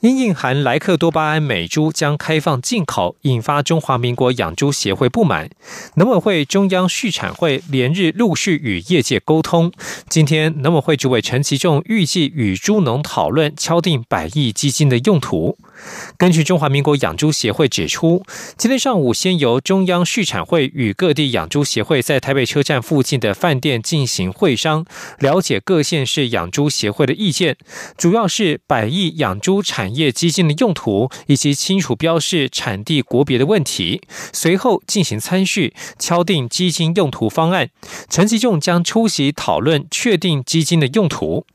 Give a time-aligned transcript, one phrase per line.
[0.00, 5.50] 因印含莱克多巴胺美猪将开放进口，引发中华民国养猪协会不满。
[5.96, 9.72] 农委会中央畜产会连日陆续与业界沟通。
[10.08, 15.58] 今天，农委会主委陈其仲预计与猪农讨论敲定百亿基金的用途。
[16.16, 18.24] 根据中华民国养猪协会指出，
[18.56, 24.84] 今天上午先由中央畜产会与各地养猪协会在台北车站附近的饭店进行会商，
[25.18, 27.56] 了解各县市养猪协会的意见，
[27.96, 34.02] 主要是百亿养猪产业基金的用途以及清楚标示产地国别的问题。
[34.32, 37.70] 随后进行参叙，敲定基金用途方案。
[38.08, 41.46] 陈其仲将出席讨论，确定基金的用途。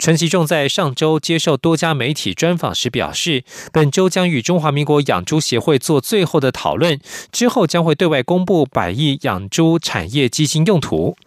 [0.00, 6.98] 陈其仲在上周接受多家媒体专访时表示，本周将与中华民国养猪协会做最后的讨论，
[7.30, 11.18] 之后将会对外公布百亿养猪产业基金用途。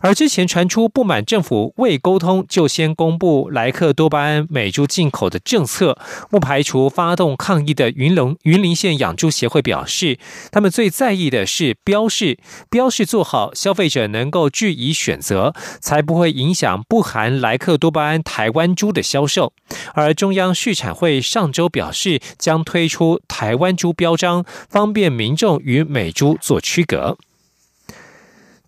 [0.00, 5.98] 而之前传出不满政府未沟通就先公布莱克多巴胺美猪进口的政策，
[6.30, 10.18] 不排除发动抗议的云龙云林县养猪协会表示，
[10.50, 12.38] 他们最在意的是标示，
[12.70, 19.52] 标示做好，消费者能够据以选择，才不会影响不含莱克多巴胺台湾猪的销售。
[19.94, 27.18] 而中央畜产会上周表示，将推出台湾猪标章，方便民众与美猪做区隔。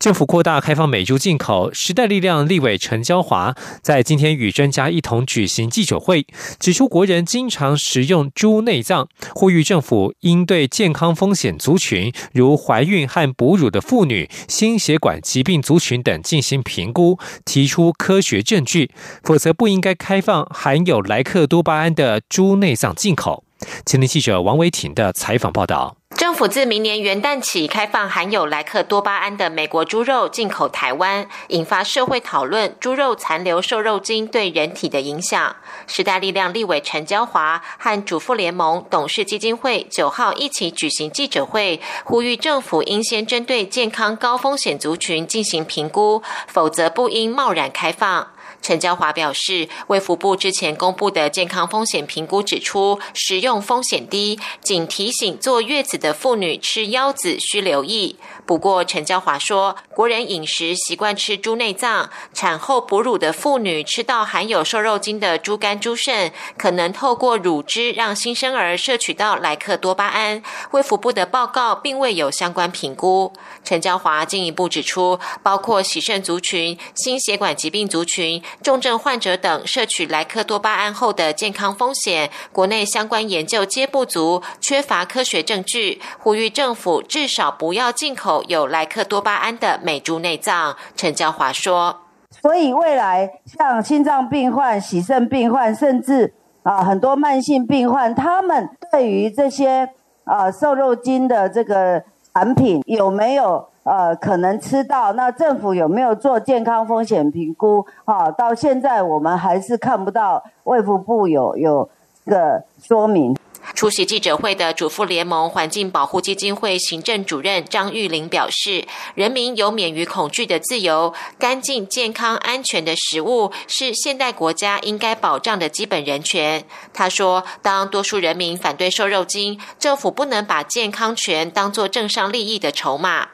[0.01, 6.27] 政府扩大开放美猪进口，时代力量立委陈娇华在今天与专家一同举行记者会，
[6.59, 18.91] 指出国人经常食用猪内脏，呼吁政府应对健康风险族群，如怀孕和哺乳的妇女、心血管疾病族群等进行评估，提出科学证据，
[19.23, 23.45] 否则不应该开放含有莱克多巴胺的猪内脏进口。
[23.85, 25.97] 前天记者王维婷的采访报道。
[26.17, 35.57] 政府自明年元旦起开放含有莱克多巴胺的美国猪肉进口台湾，引发社会讨论猪肉残留瘦肉精对人体的影响。
[35.87, 48.33] 时代力量立委陈娇华和主妇联盟董事基金会九号一起举行记者会，呼吁政府应先针对健康高风险族群进行评估，否则不应贸然开放。
[48.63, 58.17] 陈娇华表示，卫福部之前公布的健康风险评估指出，食用风险低，仅提醒坐月子的妇女吃腰子需留意。
[58.45, 70.43] 不过，陈娇华说，国人饮食习惯吃猪内脏，产后哺乳的妇女吃到含有瘦肉精的猪肝、猪肾，可能透过乳汁让新生儿摄取到莱克多巴胺。
[70.73, 73.33] 卫福部的报告并未有相关评估。
[73.65, 78.43] 陈娇华进一步指出，包括洗肾族群、心血管疾病族群。
[78.63, 90.77] 重症患者等摄取莱克多巴胺后的健康风险，国内相关研究皆不足，缺乏科学证据，呼吁政府至少不要进口有莱克多巴胺的美猪内脏。
[90.95, 92.01] 陈娇华说
[92.43, 99.89] ：“所以未来像心脏病患、洗肾病患，甚至啊很多慢性病患，他们对于这些
[100.25, 102.03] 啊瘦肉精的这个
[102.35, 107.85] 产品有没有？”呃，可能吃到那政府有没有做健康风险评估？
[108.05, 111.91] 哈，到现在我们还是看不到卫福部有有
[112.25, 113.37] 个说明。
[113.75, 118.87] 出席记者会的主妇联盟环境保护基金会行政主任张玉玲表示
[119.17, 126.63] ：“人民有免于恐惧的自由，干净、健康、安全的食物是现代国家应该保障的基本人权。”
[126.95, 133.31] 他说：“当多数人民反对瘦肉精，政府不能把健康权当作政商利益的筹码。”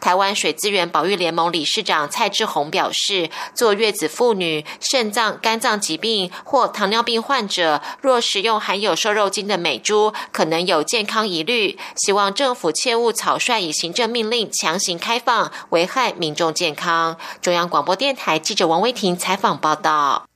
[0.00, 11.78] 台湾水资源保育联盟理事长蔡志宏表示，坐月子妇女、肾脏、肝脏疾病或糖尿病患者，若食用含有瘦肉精的美猪，可能有健康疑虑。
[11.96, 17.16] 希望政府切勿草率以行政命令强行开放，危害民众健康。
[17.40, 20.26] 中央广播电台记者王威婷采访报道。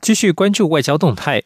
[0.00, 1.42] 继续关注外交动态，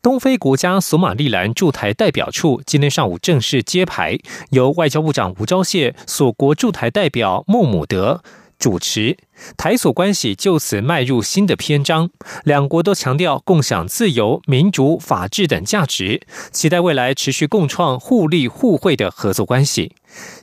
[0.00, 4.18] 东非国家索马利兰驻台代表处今天上午正式揭牌，
[4.50, 8.22] 由外交部长吴钊燮、索国驻台代表穆姆德
[8.58, 9.18] 主持，
[9.58, 12.08] 台索关系就此迈入新的篇章。
[12.44, 19.92] 两国都强调共享自由、民主、法治等价值，期待未来持续共创互利互惠的合作关系。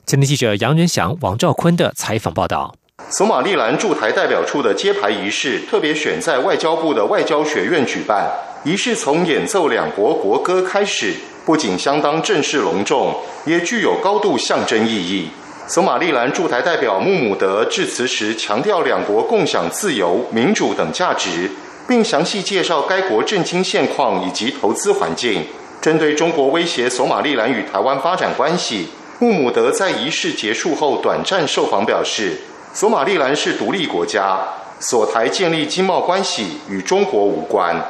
[0.04, 2.76] 今天记者杨仁祥、王兆坤的采访报道。
[3.10, 8.30] 索马利兰驻台代表处的揭牌仪式特别选在外交部的外交学院举办。
[8.64, 11.12] 仪式从演奏两国国歌开始，
[11.44, 13.12] 不仅相当正式隆重，
[13.46, 15.28] 也具有高度象征意义。
[15.66, 21.50] 索马利兰驻台代表穆姆德致辞时强调，两国共享自由、民主等价值，
[21.88, 25.44] 并详细介绍该国政经现况以及投资环境。
[25.80, 28.86] 针对中国威胁索马利兰与台湾发展关系，
[29.18, 32.38] 穆姆德在仪式结束后短暂受访表示，
[32.74, 34.40] 索马利兰是独立国家，
[34.80, 37.80] 索台建立经贸关系与中国无关。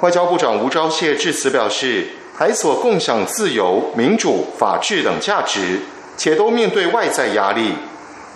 [0.00, 2.06] 外交部长吴钊燮致辞表示，
[2.38, 5.80] 台所共享自由、民主、法治等价值。
[6.16, 7.72] 且都面对外在压力。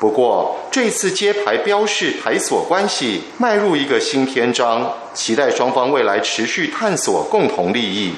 [0.00, 8.14] 不过，这次揭牌标示台所关系迈入一个新篇章，期待双方未来持续探索共同利益。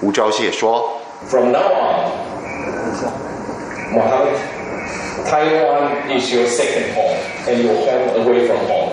[0.00, 0.98] 吴钊燮说
[1.28, 2.10] ：“From now on,
[5.26, 8.92] Taiwan is your second home and your home away from home.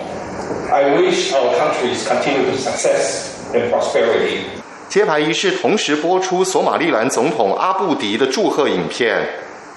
[0.70, 4.42] I wish our countries continue to success and prosperity.”
[4.88, 9.28] 揭牌仪式同时播出索马利兰总统阿布迪的祝贺影片。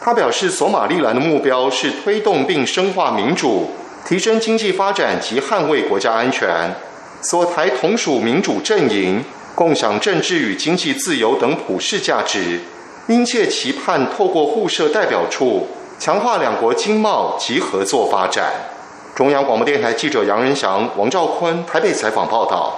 [0.01, 3.69] 他表示，索马利兰的目标是推动并深化民主、
[4.07, 6.73] 提升经济发展及捍卫国家安全。
[7.21, 9.23] 所台同属民主阵营，
[9.53, 12.61] 共享政治与经济自由等普世价值，
[13.07, 15.67] 殷切期盼透过互设代表处，
[16.01, 18.51] 强化两国经贸及合作发展。
[19.13, 22.73] 中央广播电台记者杨仁祥、王兆坤台北采访报道。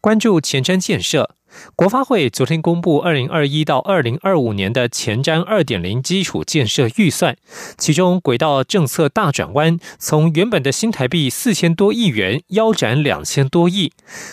[0.00, 1.37] 关注前瞻建设。
[1.76, 7.36] 国发会昨天公布二零二一到二零二五年的前瞻二点零基础建设预算，
[7.76, 13.92] 其中轨道政策大转弯，从原本的新台币四千多亿元腰斩两千多亿。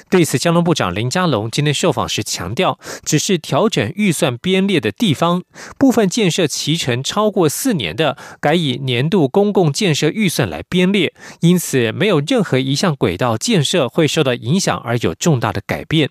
[0.10, 5.44] 对此，交通部长林佳龙今天受访时强调，只是调整预算编列的地方，
[5.78, 16.10] 部分建设期程超过四年的，改以年度公共建设预算来编列，因此没有任何一项轨道建设会受到影响而有重大的改变。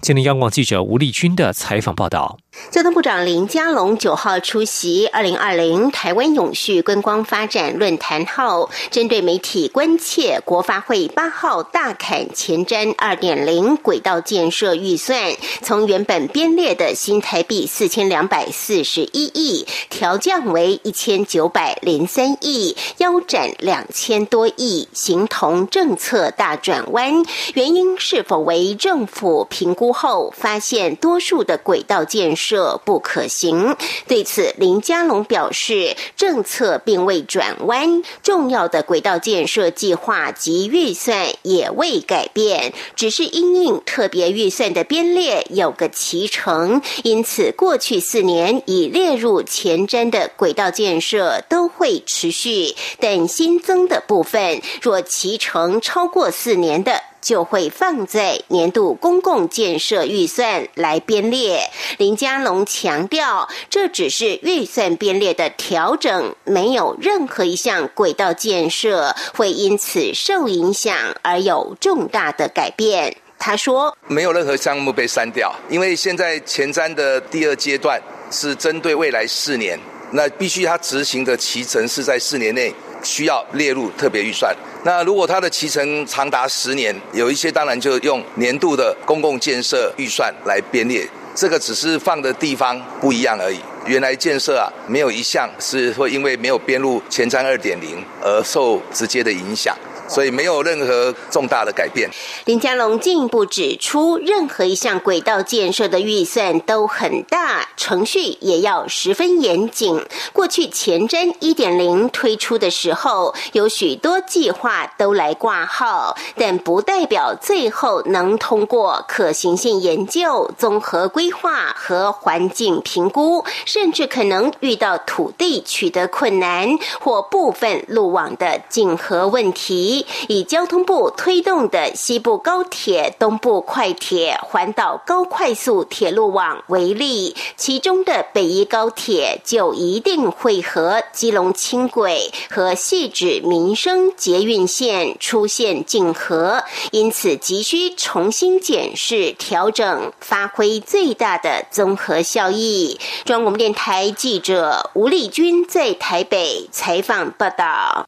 [0.00, 2.38] 今天，央广记者吴丽君的采访报道。
[2.70, 27.24] 交通部长林佳龙九号出席二零二零台湾永续观光发展论坛后，针对媒体关切，国发会八号大砍前瞻二点零轨道建设预算，从原本编列的新台币四千两百四十一亿调降为一千九百零三亿，腰斩两千多亿，形同政策大转弯。
[27.54, 32.43] 原因是否为政府评估后发现多数的轨道建设？
[32.44, 33.74] 设不可行。
[34.06, 57.00] 对此，林佳龙表示，政策并未转弯，重要的轨道建设计划及预算也未改变，只是因应特别预算的编列有个期程，因此过去四年已列入前瞻的轨道建设都会持续，但新增的部分若期程超过四年的。
[57.24, 61.70] 就会放在年度公共建设预算来编列。
[61.96, 73.16] 林佳龙强调，这只是预算编列的调整，没有任何一项轨道建设会因此受影响而有重大的改变。
[73.38, 78.00] 他说：“没有任何项目被删掉，因为现在前瞻的第二阶段
[78.30, 79.78] 是针对未来四年，
[80.12, 82.74] 那必须它执行的期程是在四年内。”
[83.04, 84.52] 需要列入特别预算。
[84.84, 91.08] 那如果它的期程长达十年，有一些当然就用年度的公共建设预算来编列。
[91.36, 93.58] 这个只是放的地方不一样而已。
[93.86, 99.76] 原来建设啊，没有一项是会因为没有编入前瞻二点零而受直接的影响。
[100.08, 102.08] 所以没有任何重大的改变。
[102.44, 110.04] 林佳龙进一步指出，任何一项轨道建设的预算都很大，程序也要十分严谨。
[110.32, 126.68] 过去前瞻一点零推出的时候，有许多计划都来挂号，但不代表最后能通过可行性研究、综合规划和环境评估，甚至可能遇到土地取得困难
[127.00, 129.93] 或部分路网的竞合问题。
[130.28, 152.98] 以交通部推动的西部高铁、东部快铁、环岛高快速铁路网为例，其中的北宜高铁就一定会和基隆轻轨和细指民生捷运线出现竞合，因此急需重新检视、调整，发挥最大的综合效益。
[153.24, 158.06] 中央广播电台记者吴丽君在台北采访报道。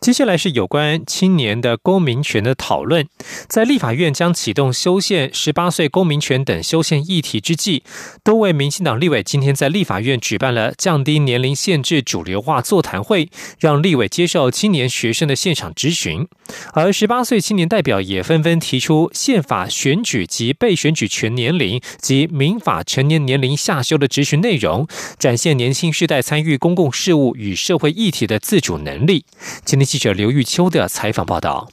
[0.00, 3.06] 接下来是有关青年的公民权的讨论。
[3.48, 7.82] 在立法院将启动修宪十八岁公民权等修宪议题之际，
[8.22, 13.28] 多位民进党立委今天在立法院举办了降低年龄限制主流化座谈会，
[13.58, 16.26] 让立委接受青年学生的现场咨询。
[16.72, 24.86] 而十八岁青年代表也纷纷提出宪法选举及被选举权年龄及民法成年年龄下修的执行内容，
[25.18, 29.24] 展现年轻世代参与公共事务与社会议题的自主能力。
[29.64, 31.68] 今天记者刘玉秋的采访报道。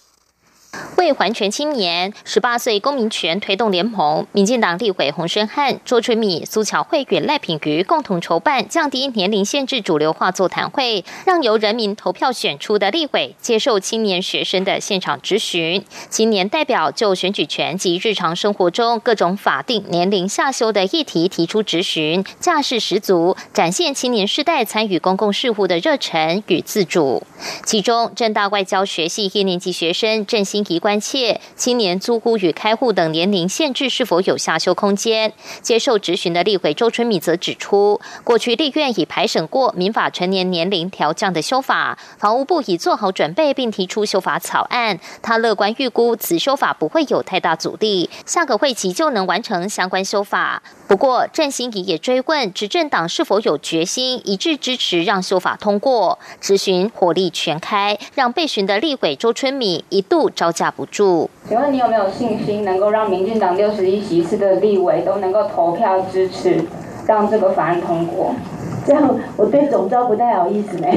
[1.05, 15.85] 为还权青年，十八岁公民权推动联盟、民进党立委洪生汉、周春米、苏巧慧与赖品瑜共同筹办降低年龄限制主流化座谈会，让由人民投票选出的立委接受青年学生的现场质询。
[16.09, 27.21] 青年代表就选举权及日常生活中各种法定年龄下修的议题提出质询，架势十足，展现青年世代参与公共事务的热忱与自主。
[27.63, 30.79] 其中，正大外交学系一年级学生郑新怡。
[30.85, 35.31] 关切青年租户与开户等年龄限制是否有下修空间？
[35.61, 44.99] 接受质询的立委周春米则指出，过去立院已排审过民法成年年龄调降的修法，房屋部已做好准备并提出修法草案。
[45.21, 50.61] 他乐观预估此修法不会有太大阻力，下个会期就能完成相关修法。
[50.89, 56.19] 不过郑兴怡也追问执政党是否有决心一致支持让修法通过？
[56.41, 60.65] 质询火力全开，让被询的立委周春米一度招架。
[60.75, 66.61] 不住，请问你有没有信心能够让民进党六十一席次的立委都能够投票支持，
[67.07, 68.35] 让这个法案通过？
[68.85, 70.87] 这样我对总召不太好意思呢。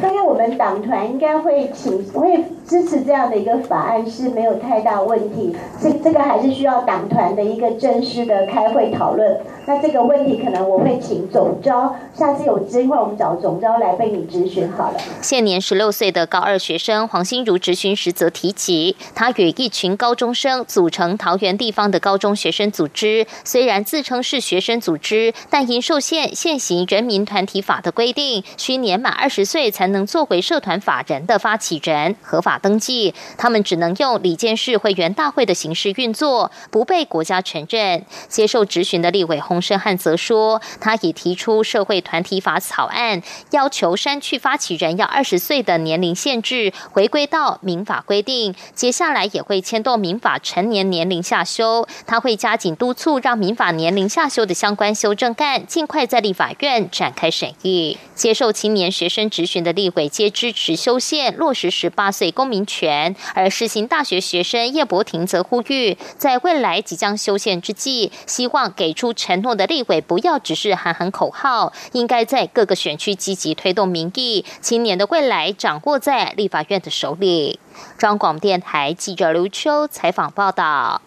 [0.00, 5.54] 大概我们党团应该会请会支持这样的一个法案是没有太大问题。
[5.80, 9.38] 这这个还是需要党团的一个正式的开会讨论。
[9.66, 14.98] 那这个问题可能我会请总招，下次有机会我们找总招来被你咨询好了。
[15.20, 33.14] 现年十六岁的高二学生黄心如咨询时则提及，他与一群高中生组成桃园地方的高中学生组织，虽然自称是学生组织，但因受限现行人民团体法的规定，需年满二十岁才能作为社团法人的发起人合法登记。
[33.38, 38.04] 他们只能用里监事会员大会的形式运作，不被国家承认。
[38.28, 48.54] 接受质询的立委洪胜汉则说，他已提出社会团体法草案，要求删去发起人要二十岁的年龄限制，回归到民法规定。
[48.74, 55.59] 接下来也会牵动民法成年年龄下修，他会加紧督促让民法年龄下修的相关修正案。
[55.66, 57.98] 尽快在立法院展开审议。
[58.14, 74.44] 接受青年学生质询的立委皆支持修宪落实十八岁公民权，而世新大学学生叶博庭则呼吁，在未来即将修宪之际，希望给出承诺的立委不要只是喊喊口号，应该在各个选区积极推动民意。
[74.60, 77.58] 青年的未来掌握在立法院的手里。
[77.96, 81.00] 中广电台记者刘秋采访报道。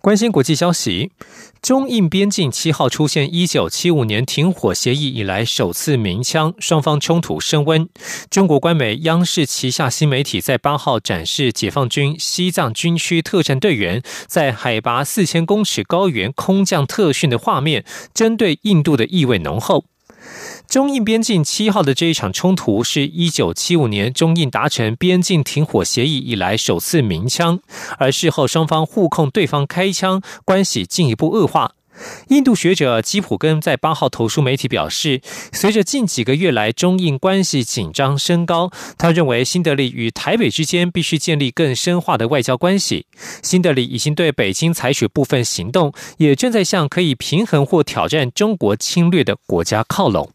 [0.00, 1.10] 关心国际消息。
[1.62, 7.86] 中印边境七号出现一九七五年停火协议以来首次鸣枪，双方冲突升温。
[8.30, 19.84] 中国官媒央视旗下新媒体在八号展示解放军西藏军区特战队员在海拔四千公尺高原空降特训的画面，针对印度的意味浓厚。
[20.70, 27.58] 中印边境七号的这一场冲突，是一九七五年中印达成边境停火协议以来首次鸣枪，
[27.98, 31.72] 而事后双方互控对方开枪，关系进一步恶化。
[32.28, 35.20] 印度学者基普根在八号投书媒体表示，
[35.52, 43.06] 随着近几个月来中印关系紧张升高，他认为新德里与台北之间必须建立更深化的外交关系。
[43.42, 50.30] 新德里已经对北京采取部分行动，也正在向可以平衡或挑战中国侵略的国家靠拢。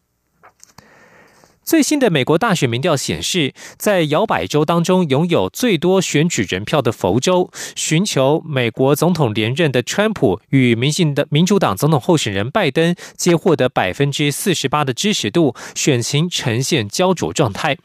[1.66, 17.76] 最新的美国大选民调显示，在摇摆州当中拥有最多选举人票的佛州，寻求美国总统连任的川普与民进的民主党总统候选人拜登皆获得百分之四十八的支持度，选情呈现焦灼状态。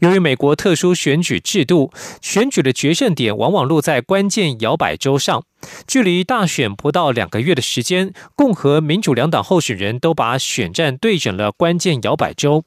[0.00, 5.44] 由于美国特殊选举制度，选举的决胜点往往落在关键摇摆州上。
[5.86, 12.64] 距离大选不到两个月的时间，共和、民主两党候选人都把选战对准了关键摇摆州。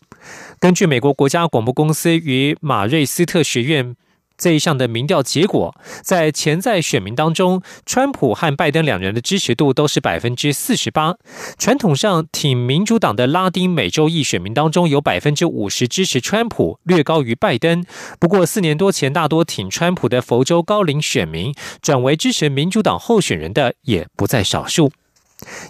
[0.66, 3.96] 根据美国国家广播公司与马瑞斯特学院。
[4.36, 11.18] 这一项的民调结果，在潜在选民当中，川普和拜登两人的支持度都是百分之四十八。
[11.60, 17.86] 传统上挺民主党的拉丁美洲裔选民当中，有百分之五十支持川普，略高于拜登。
[18.20, 24.92] 不过，四年多前大多挺川普的佛州高龄选民，转为支持民主党候选人的也不在少数。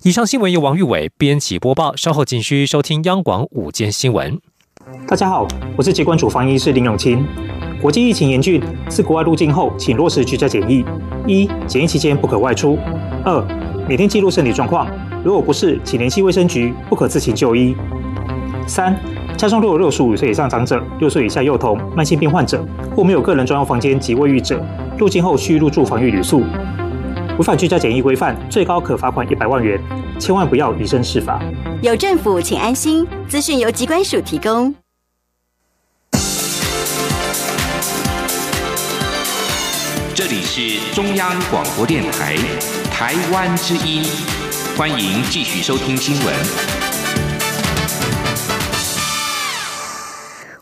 [0.03, 4.39] 以上新闻由王玉伟编辑播报，稍后请需收听央广午间新闻。
[5.07, 7.25] 大家好，我是疾管主防医师林永清。
[7.81, 10.85] 国际疫情严峻，自国外入境后，请落实居家检疫。
[11.25, 12.77] 一、检疫期间不可外出。
[13.23, 13.43] 二、
[13.89, 14.87] 每天记录身体状况，
[15.23, 17.75] 如果不是，请联系卫生局，不可自行就医。
[18.67, 18.95] 三、
[19.35, 22.63] 加上若有六十五岁以上长者、六岁以下幼童、慢性病患者
[22.95, 24.63] 或没有个人专用房间及卫浴者，
[24.99, 26.43] 入境后需入住防疫旅宿。
[27.37, 29.77] 违反居家检疫规范，最高可罚款一百万元。
[30.17, 31.41] 千万不要以身试法。
[31.81, 33.05] 有政府，请安心。
[33.27, 34.73] 资讯由机关署提供。
[40.13, 42.37] 这里是中央广播电台
[42.89, 44.05] 台湾之音，
[44.77, 46.84] 欢迎继续收听新闻。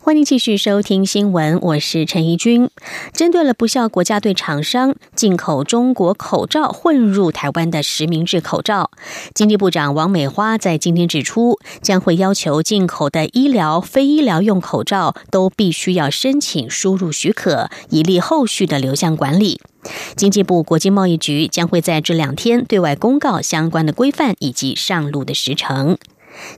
[0.04, 2.68] 欢迎继续收听新闻，我是陈怡君。
[3.14, 8.90] 针对了不孝国家队厂商进口中国口罩混入台湾的实名制口罩，
[9.32, 19.58] 经济部长王美花在今天指出，将会要求进口的医疗、非医疗用口罩都必须要申请输入许可，以利后续的流向管理。
[20.14, 25.96] 经济部国际贸易局将会在这两天对外公告相关的规范以及上路的时程。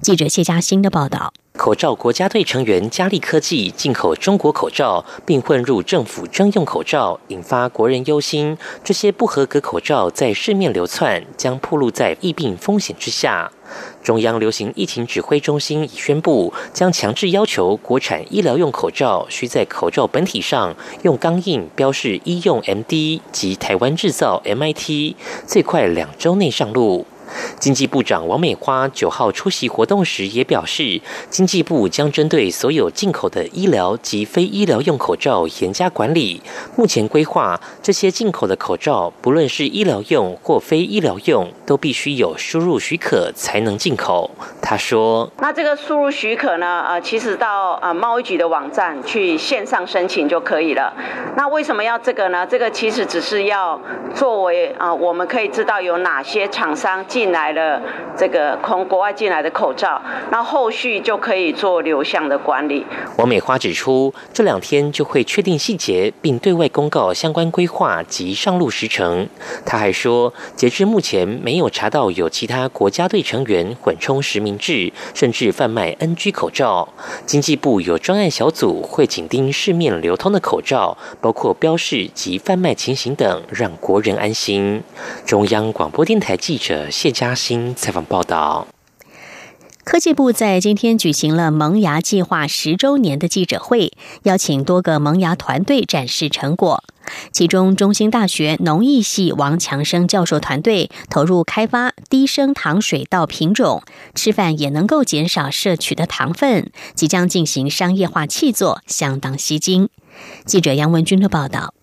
[0.01, 1.33] 记者谢嘉欣的报道。
[1.57, 8.57] 口罩国家队成员佳利科技进口中国口罩，并混入政府征用口罩，引发国人忧心。
[8.85, 13.51] 这些不合格口罩在市面流窜，将暴露在疫病风险之下。
[14.03, 27.07] 中央流行疫情指挥中心已宣布，将强制要求国产医疗用口罩需在口罩本体上用钢印标示医用 MD 及台湾制造 MIT，最快两周内上路。
[27.59, 36.41] 经济部长王美花九号出席活动时也表示，经济部将针对所有进口的医疗及非医疗用口罩严加管理。
[36.77, 44.31] 目前规划，这些进口的口罩，不论是医疗用或非医疗用，都必须有输入许可才能进口。
[44.63, 46.85] 他说：“那这个输入许可呢？
[46.89, 50.93] 呃，其实到呃贸易局的网站去线上申请就可以了。
[51.37, 52.47] 那为什么要这个呢？
[52.47, 53.81] 这个其实只是要
[54.15, 57.81] 作为啊，我们可以知道有哪些厂商。”进来了
[58.15, 59.99] 这个从国外进来的口罩，
[60.31, 62.85] 那后续就可以做流向的管理。
[63.17, 69.27] 王美花指出，这两天就会确定细节，并对外公告相关规划及上路时程。
[69.65, 76.87] 他还说，截至目前没有查到有其他国家队成员混充实名制，甚至贩卖 NG 口罩。
[77.25, 84.83] 经济部有专案小组会紧盯市面流通的口罩，包括标示及贩卖情形等，让国人安心。
[85.25, 86.91] 中央广播电台记者。
[87.11, 88.67] 嘉欣采访报道：
[89.85, 93.93] 科技部在今天举行了萌芽计划十周年的记者会，
[94.25, 96.83] 邀请多个萌芽团队展示成果。
[97.31, 103.83] 其中，中兴大学农艺系王强生教授团队投入开发低升糖水稻品种，
[104.15, 109.89] 吃饭也能够减少摄取的糖分，即将进行商业化气作，相当吸睛。
[110.45, 111.75] 记者杨文军的报道。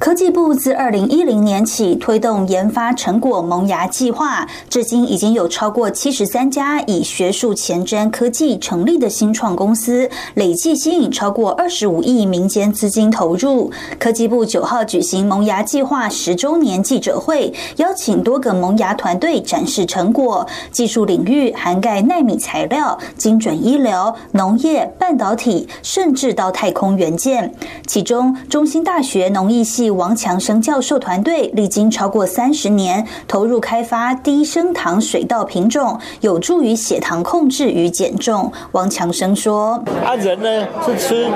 [0.00, 13.70] 科技部自二零一零年起推动研发成果萌芽计划，至今已经有超过七十三家以学术前瞻科技成立的新创公司，累计吸引超过二十五亿民间资金投入。
[13.96, 27.54] 科技部九号举行萌芽计划十周年记者会，邀请多个萌芽团队展示成果，技术领域涵盖纳米材料、精准医疗、农业、半导体，甚至到太空元件。
[27.86, 29.64] 其中，中兴大学农艺。
[29.75, 38.50] 系王强生教授团队历经超过三十年，投入开发低升糖水稻品种，有助于血糖控制与减重。
[38.72, 41.26] 王强生说：“啊，人呢是吃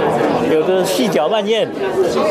[0.50, 1.68] 有的细嚼慢咽，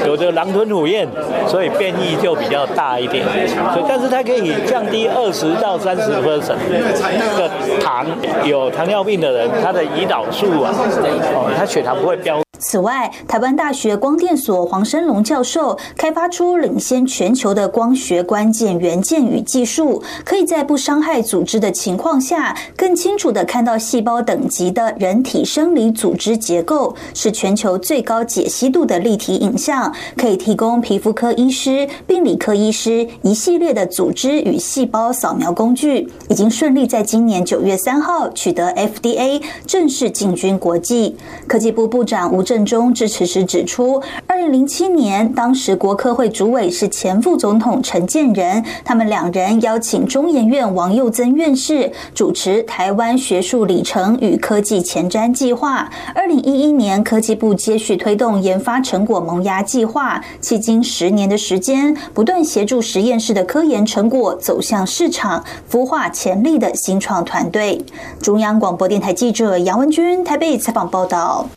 [0.06, 1.08] 有的狼吞虎咽，
[1.48, 3.26] 所以变异就比较大一点。
[3.74, 7.50] 所以，但是它可以降低二十到三十分的
[7.82, 8.06] 糖。
[8.44, 41.16] 有糖尿病的人，他的胰岛素啊，哦，他血糖不会飙。”此外，台湾大学光电所黄生龙教授开发出领先全球的光学关键元件与技术，可以在不伤害组织的情况下，更清楚的看到细胞等级的人体生理组织结构，是全球最高解析度的立体影像，可以提供皮肤科医师、病理科医师一系列的组织与细胞扫描工具，已经顺利在今年九月三号取得 FDA 正式进军国际。
[41.48, 42.44] 科技部部长吴。
[42.50, 55.88] 正中致辞时指出，二零零七年，当时国科会主委是前副总统陈建仁，他们两人邀请中研院王佑增院士主持台湾学术里程与科技前瞻计划。
[56.16, 67.80] 二零一一年，科技部接续推动研发成果萌芽计划，迄今十年的时间，不断协助实验室的科研成果走向市场，孵化潜力的新创团队。
[68.20, 71.48] 中央广播电台记者杨文君台北采访报道。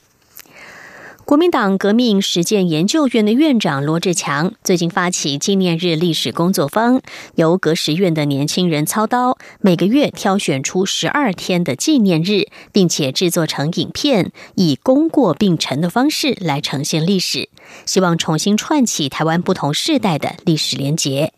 [1.24, 7.00] 国民党革命实践研究院的院长罗志强最近发起纪念日历史工作坊，
[7.36, 17.48] 由革实院的年轻人操刀，每个月挑选出十二天的纪念日，并且制作成影片，以功过并陈的方式来呈现历史，
[17.86, 21.32] 希望重新串起台湾不同世代的历史连结。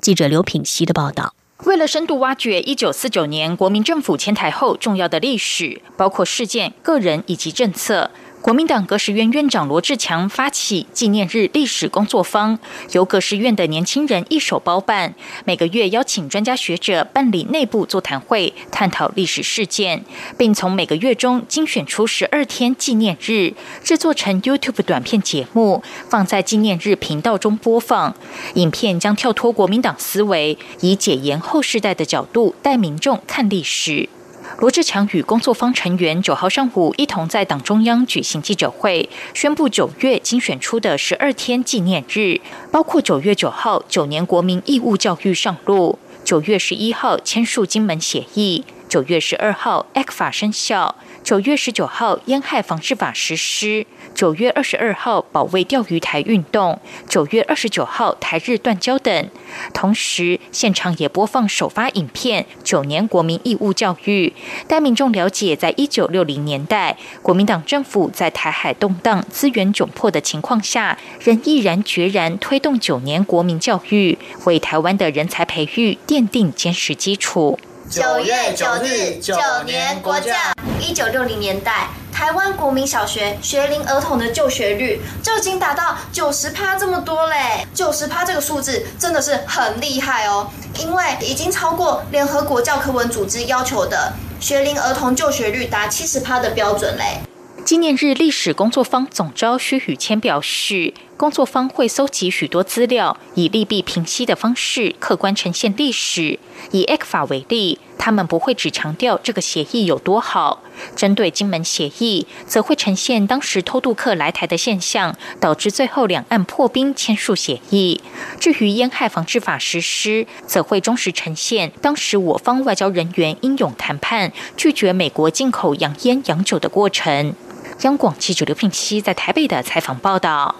[0.00, 1.34] 记者刘品熙的报道。
[1.64, 8.10] 为了深度挖掘一九四九年国民政府迁台后重要的历史，包括事件、个人以及政策。
[8.44, 12.58] 国民党革实院院长罗志强发起纪念日历史工作坊，
[12.92, 15.14] 由革实院的年轻人一手包办。
[15.46, 20.04] 每个月邀请专家学者办理内部座谈会，探讨历史事件，
[20.36, 28.14] 并从每个月中精选出十二天纪念日，制作成 YouTube 短片节目，放在纪念日频道中播放。
[28.56, 34.10] 影片将跳脱国民党思维，以解严后世代的角度带民众看历史。
[34.58, 42.40] 罗志强与工作方成员九号上午一同在党中央举行记者会，宣布九月精选出的十二天纪念日，
[42.70, 53.86] 包括九月九号九年国民义务教育上路，九月十一号签署金门协议，九月十二号 X 法生效，九月十九号烟害防治法实施。
[54.14, 59.30] 九月二十二号保卫钓鱼台运动，九月二十九号台日断交等。
[59.72, 64.34] 同时，现场也播放首发影片《九年国民义务教育》，
[64.68, 77.58] 带民众了解，在一九六零年代，国民党政府在台海动荡、资源窘迫的情况下，仍毅然决然推动九年国民教育，为台湾的人才培育奠定坚实基础。
[77.90, 79.34] 九月九日，九
[79.66, 80.32] 年国教。
[80.80, 81.88] 一九六零年代。
[82.10, 97.18] 台湾国民小学学龄儿童的就学率就已经达到九十趴这么多嘞，九十趴这个数字真的是很厉害哦，因为已经超过联合国教科文组织要求的学龄儿童就学率达七十趴的标准嘞。
[97.64, 100.94] 纪念日历史工作方总招薛宇谦表示。
[101.16, 106.40] 工作方会搜集许多资料，以利弊平息的方式客观呈现历史。
[106.72, 110.58] 以 X 法为例，他们不会只强调这个协议有多好；
[110.96, 118.00] 针对金门协议，则会呈现当时偷渡客来台的现象，导致最后两岸破冰签署协议。
[118.40, 127.34] 至于烟害防治法实施，则会忠实呈现当时我方外交人员英勇谈判，拒绝美国进口洋烟洋酒的过程。
[127.82, 130.54] 央广记者刘聘熙在台北的采访报道。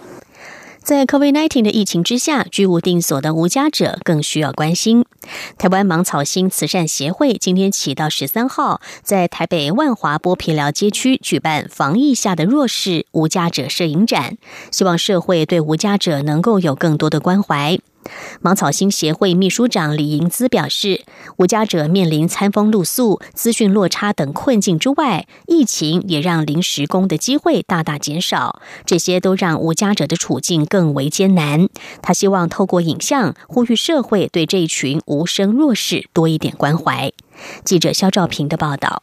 [0.84, 5.06] 在 COVID-19 的疫情之下，居无定所的无家者更需要关心。
[5.56, 14.36] 台湾芒草星慈善协会今天起到十三号，在台北万华剥皮寮街区举办防疫下的弱势无家者摄影展，
[14.70, 17.78] 希望社会对无家者能够有更多的关怀。
[18.40, 21.02] 芒草星协会秘书长李银姿表示，
[21.38, 31.68] 无家者面临餐风露宿、资讯落差等困境之外，疫情也让临时工的机会大大减少，这些都让无家者的处境更为艰难。
[32.02, 37.12] 他希望透过影像呼吁社会对这一群无声弱势多一点关怀。
[37.64, 39.02] 记者肖兆平的报道：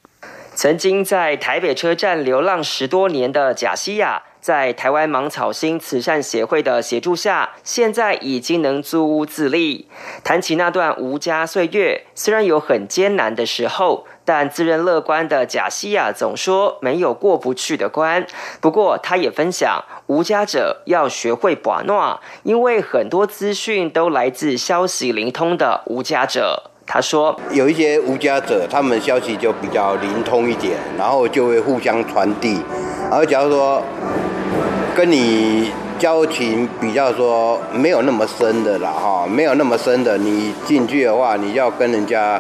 [0.56, 4.24] 曾经在台北车站流浪十多年的贾西亚。
[4.42, 9.88] 在台湾芒草星慈善协会的协助下，现在已经能租屋自立。
[10.24, 18.26] 谈起那段无家岁月，虽然有很艰难的时候，但自认乐观的贾西亚总说没有过不去的关。
[18.60, 26.71] 不过，他也分享，无家者要学会把诺，因为很多资讯都来自消息灵通的无家者。
[26.94, 32.62] 他说，有一些无家者，他们消息就比较灵通一点，然后就会互相传递。
[33.10, 33.82] 然后假如说。
[34.94, 42.40] 跟你交情比较说没有那么深的了哈，没有那么深的，你进去的话，你要跟人家。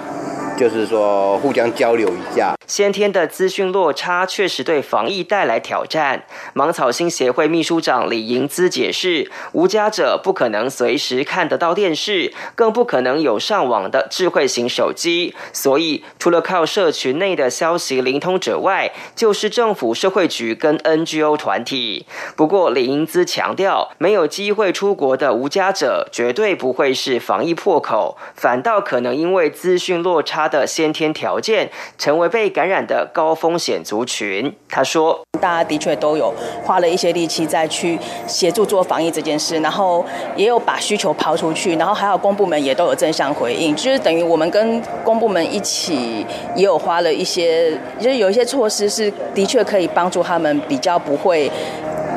[0.57, 2.53] 就是说，互相交流一下。
[2.71, 6.23] 先天的资讯落差确实对防疫带来挑战。
[6.53, 22.05] 芒草星协会秘书长李银姿解释：无家者不可能随时看得到电视，更不可能有上网的智慧型手机，所以除了靠社群内的消息灵通者外，就是政府、社会局跟 NGO 团体。
[22.38, 30.47] 不过，李英姿强调，没有机会出国的无家者绝对不会是防疫破口，反倒可能因为资讯落差。
[30.51, 34.56] 的先天条件，成为被感感染的高风险族群。
[34.69, 36.32] 他说：“大家的确都有
[36.63, 37.97] 花了一些力气在去
[38.28, 46.24] 协助做防疫这件事，然后也有把需求抛出去，然后还有公部门也都有正向回应，就是等于我们跟公部门一起
[46.56, 51.52] 也有花了一些，就是有一些措施是的确可以帮助他们比较不会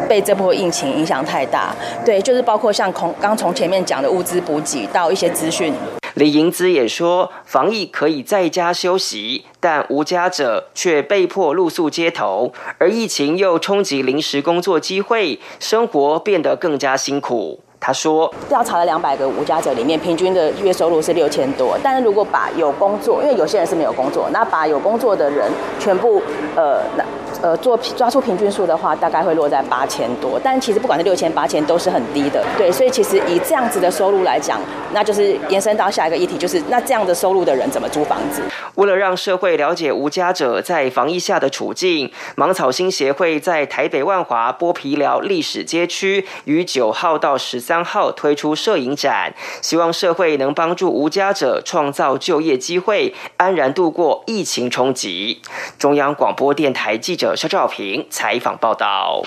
[0.06, 1.74] 被这波疫情影响太大。
[2.04, 5.72] 对，就是包括像从刚从前面讲的物资补给到一些资讯。”
[6.14, 17.58] 李盈姿也说，防疫可以在家休息，但无家者却被迫露宿街头，而疫情又冲击临时工作机会，生活变得更加辛苦。
[17.80, 21.76] 他说，调查了两百个无家者里面，平均的月收入是六千多。
[21.82, 25.50] 但是如果把有工作，因为有些人是没有工作，那把有工作的人
[25.80, 26.22] 全部，
[26.54, 27.04] 呃，那。
[27.44, 30.40] 呃，做抓出平均数的话，大概会落在八千多。
[30.42, 32.42] 但其实不管是六千、八千，都是很低的。
[32.56, 34.58] 对，所以其实以这样子的收入来讲，
[34.94, 38.40] 那就是延伸到下一个议题，就是那这样的收入的人怎么租房子？
[38.76, 55.42] 为了让社会了解无家者在防疫下的处境，芒草心协会在台北万华剥皮寮历史街区于九号到十三号推出摄影展，希望社会能帮助无家者创造就业机会，安然度过疫情冲击。
[55.78, 57.33] 中央广播电台记者。
[57.36, 59.24] 肖兆平采访报道。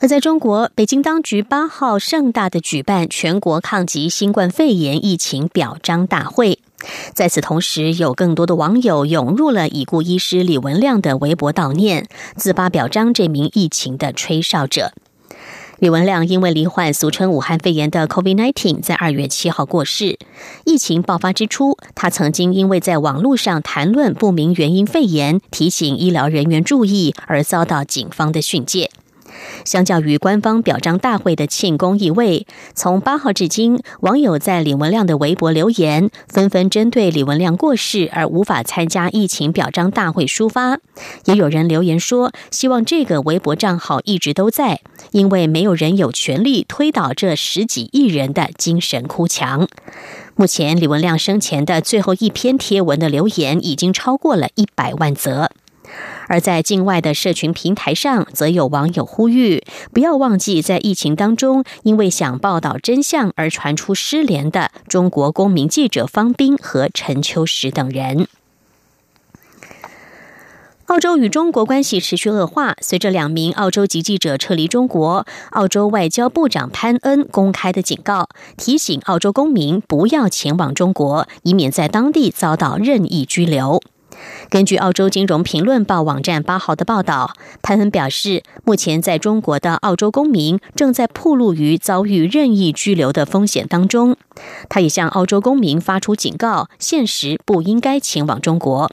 [0.00, 6.58] 而在中国，北京当局八号盛大的举办全国抗击新冠肺炎疫情表彰大会。
[7.14, 14.92] 在此同时，有更多的网友涌入了已故医师李文亮的微博悼念，自发表彰这名疫情的吹哨者。
[15.80, 20.18] 李文亮因为罹患俗称武汉肺炎的 COVID-19，在二月七号过世。
[20.64, 28.90] 疫情爆发之初，他曾经因为在网络上谈论不明原因肺炎，提醒医疗人员注意，而遭到警方的训诫。
[29.64, 40.78] 相较于官方表彰大会的庆功意味，从八号至今，网友在李文亮的微博留言，纷纷针对李文亮过世而无法参加疫情表彰大会抒发。
[41.24, 44.80] 也有人留言说，希望这个微博账号一直都在，
[45.12, 49.68] 因为没有人有权利推倒这十几亿人的精神哭墙。
[50.36, 55.50] 目前，李文亮生前的最后一篇贴文的留言已经超过了一百万则。
[56.26, 68.26] 而在境外的社群平台上，则有网友呼吁不要忘记，在疫情当中，因为想报道真相而传出失联的中国公民记者方斌和陈秋实等人。
[70.86, 78.28] 澳洲与中国关系持续恶化，随着两名澳洲籍记者撤离中国，澳洲外交部长潘恩公开的警告，
[78.58, 83.80] 提醒澳洲公民不要前往中国，以免在当地遭到任意拘留。
[84.48, 94.16] 根据澳洲金融评论报网站八号的报道，潘恩表示，目前在中国的澳洲公民正在暴露于遭遇任意拘留的风险当中。
[94.68, 98.90] 他也向澳洲公民发出警告，现实不应该前往中国。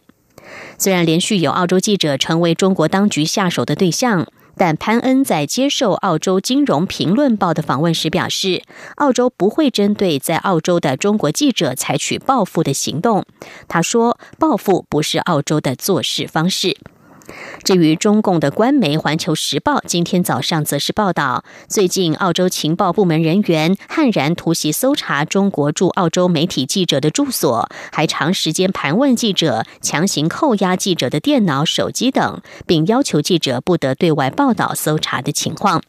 [0.77, 4.27] 虽然连续有澳洲记者成为中国当局下手的对象。
[4.61, 8.61] 但潘恩在接受澳洲金融评论报的访问时表示，
[8.97, 13.25] 澳洲不会针对在澳洲的中国记者采取报复的行动。
[13.67, 16.77] 他说，报复不是澳洲的做事方式。
[17.63, 35.81] 至于中共的官媒《环球时报》今天早上则是报道，最近澳洲情报部门人员悍然突袭搜查中国驻澳洲媒体记者的住所，还长时间盘问记者，强行扣押记者的电脑、手机等，并要求记者不得对外报道搜查的情况。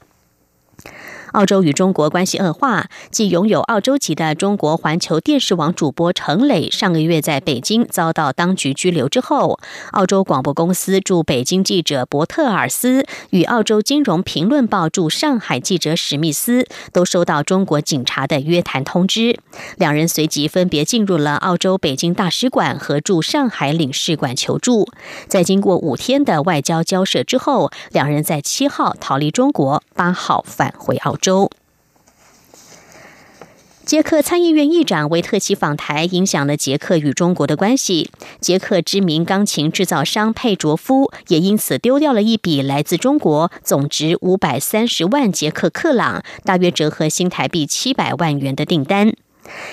[1.32, 9.58] 澳洲与中国关系恶化，继拥有澳洲籍的中国环球电视网主播程磊上个月在北京遭到当局拘留之后，
[9.92, 19.38] 澳洲广播公司驻北京记者伯特尔斯与澳洲金融评论报驻上海记者史密斯都收到中国警察的约谈通知，
[19.78, 24.86] 两人随即分别进入了澳洲北京大使馆和驻上海领事馆求助。
[25.28, 31.16] 在经过五天的外交交涉之后，两人在七号逃离中国，八号返回澳。
[31.22, 31.48] 州，
[33.86, 38.10] 捷克参议院议长维特奇访台，影响了捷克与中国的关系。
[38.40, 49.14] 捷克知名钢琴制造商佩卓夫也因此丢掉了一笔来自中国总值五百三十万捷克克朗，大约折合新台币七百万元的订单。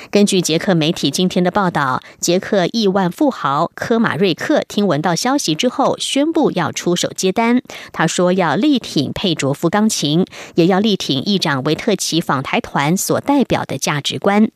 [0.09, 7.61] 根据捷克媒体今天的报道，捷克亿万富豪科马瑞克听闻到消息之后，宣布要出手接单。
[7.91, 14.49] 他说要力挺佩卓夫钢琴，也要力挺议长维特奇访台团所代表的价值观。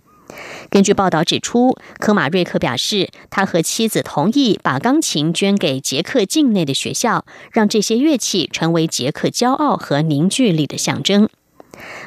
[0.71, 11.29] 根据报道指出，科马瑞克表示，他和妻子同意把钢琴捐给捷克境内的学校，让这些乐器成为捷克骄傲和凝聚力的象征。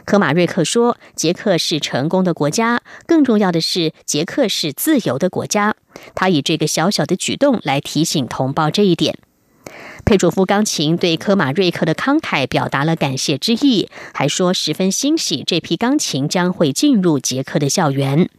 [0.04, 5.74] 科马瑞克说：“捷克是成功的国家，更重要的是，捷克是自由的国家。”
[6.14, 9.18] 他以这个小小的举动来提醒同胞这一点。
[10.04, 18.30] 佩卓夫钢琴对科马瑞克的慷慨表达了感谢之意，还说十分欣喜这批钢琴将会进入捷克的校园。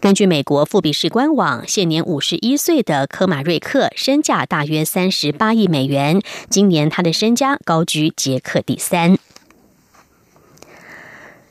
[0.00, 9.18] 根据美国富比士官网，现年五十一岁的科马瑞克身价大约三十八亿美元，今年他的身家高居捷克第三。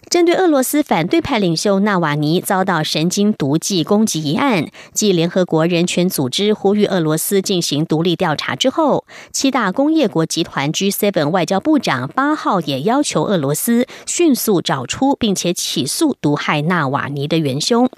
[0.10, 17.90] 针对俄罗斯反对派领袖纳瓦尼遭到神经毒剂攻击一案，继联合国人权组织呼吁俄罗斯进行独立调查之后，七大工业国集团 G7 外交部长八号也要求俄罗斯迅速找出并且起诉毒害纳瓦尼的元凶。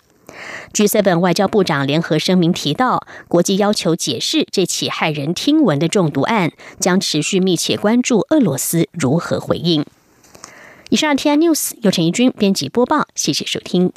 [0.74, 9.86] G7 外交部长联合声明提到，国际要求解释这起骇人听闻的中毒案，将持续密切关注俄罗斯如何回应。
[10.90, 13.92] 以上 T I News 由陈怡君编辑播报，谢谢收听。